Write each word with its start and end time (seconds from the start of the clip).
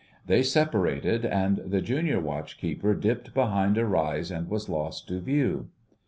They 0.25 0.41
separated, 0.41 1.25
and 1.25 1.57
the 1.57 1.79
Junior 1.79 2.19
Watchkeeper 2.19 2.95
dipped 2.95 3.35
behind 3.35 3.77
a 3.77 3.85
rise 3.85 4.31
and 4.31 4.49
was 4.49 4.67
lost 4.67 5.07
to 5.09 5.19
view. 5.21 5.67